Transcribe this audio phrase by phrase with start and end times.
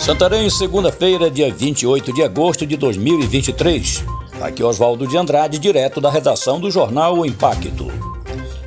[0.00, 4.02] Santarém, segunda-feira, dia 28 de agosto de 2023.
[4.40, 7.88] Aqui Oswaldo de Andrade, direto da redação do jornal O Impacto.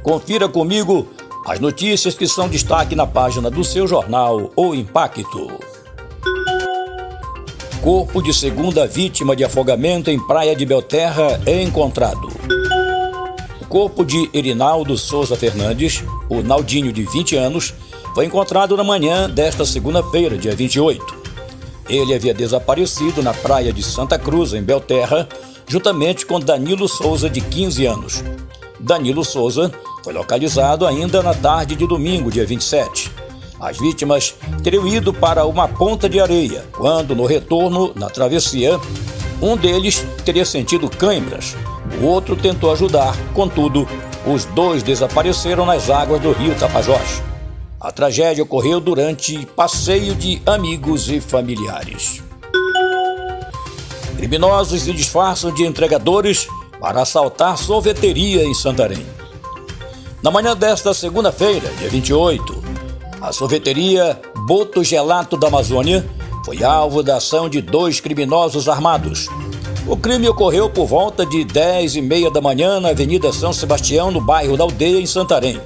[0.03, 1.07] Confira comigo
[1.47, 5.51] as notícias que são destaque na página do seu jornal O Impacto.
[7.81, 12.27] Corpo de segunda vítima de afogamento em Praia de Belterra é encontrado.
[13.59, 17.73] O corpo de Erinaldo Souza Fernandes, o Naldinho de 20 anos,
[18.13, 21.22] foi encontrado na manhã desta segunda-feira, dia 28.
[21.89, 25.27] Ele havia desaparecido na praia de Santa Cruz, em Belterra,
[25.67, 28.23] juntamente com Danilo Souza, de 15 anos.
[28.79, 29.71] Danilo Souza
[30.03, 33.11] foi localizado ainda na tarde de domingo, dia 27.
[33.59, 38.77] As vítimas teriam ido para uma ponta de areia, quando, no retorno, na travessia,
[39.41, 41.55] um deles teria sentido câimbras.
[42.01, 43.87] O outro tentou ajudar, contudo,
[44.25, 47.21] os dois desapareceram nas águas do rio Tapajós.
[47.83, 52.23] A tragédia ocorreu durante passeio de amigos e familiares.
[54.15, 56.47] Criminosos se disfarçam de entregadores
[56.79, 59.05] para assaltar sorveteria em Santarém.
[60.21, 62.63] Na manhã desta segunda-feira, dia 28,
[63.19, 64.17] a sorveteria
[64.47, 66.09] Boto Gelato da Amazônia
[66.45, 69.27] foi alvo da ação de dois criminosos armados.
[69.85, 74.09] O crime ocorreu por volta de 10 e meia da manhã na Avenida São Sebastião,
[74.09, 75.59] no bairro da Aldeia, em Santarém.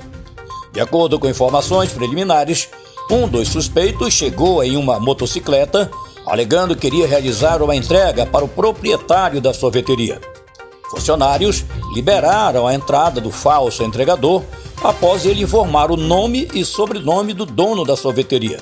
[0.78, 2.70] De acordo com informações preliminares,
[3.10, 5.90] um dos suspeitos chegou em uma motocicleta,
[6.24, 10.22] alegando que iria realizar uma entrega para o proprietário da sorveteria.
[10.92, 14.44] Funcionários liberaram a entrada do falso entregador
[14.84, 18.60] após ele informar o nome e sobrenome do dono da sorveteria.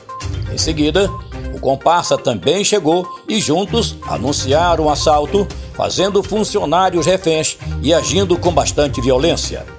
[0.54, 1.12] Em seguida,
[1.54, 8.54] o comparsa também chegou e juntos anunciaram o assalto, fazendo funcionários reféns e agindo com
[8.54, 9.75] bastante violência.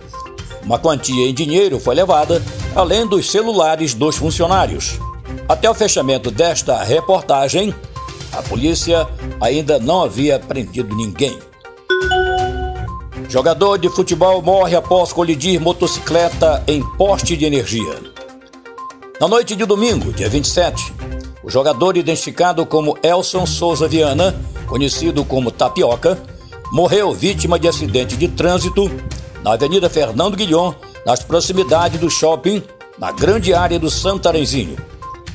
[0.67, 2.43] Uma quantia em dinheiro foi levada,
[2.75, 4.99] além dos celulares dos funcionários.
[5.49, 7.73] Até o fechamento desta reportagem,
[8.33, 9.07] a polícia
[9.41, 11.39] ainda não havia prendido ninguém.
[13.29, 18.01] Jogador de futebol morre após colidir motocicleta em poste de energia.
[19.21, 20.93] Na noite de domingo, dia 27,
[21.45, 24.35] o jogador identificado como Elson Souza Viana,
[24.67, 26.21] conhecido como Tapioca,
[26.73, 28.91] morreu vítima de acidente de trânsito
[29.47, 30.75] na Avenida Fernando Guilhom,
[31.07, 32.61] nas proximidades do shopping,
[32.99, 34.77] na grande área do Santarenzinho.